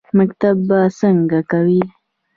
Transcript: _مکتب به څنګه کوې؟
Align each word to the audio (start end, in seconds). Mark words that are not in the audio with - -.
_مکتب 0.17 0.55
به 0.67 0.79
څنګه 0.99 1.39
کوې؟ 1.51 1.81